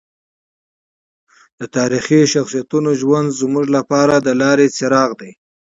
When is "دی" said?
5.19-5.31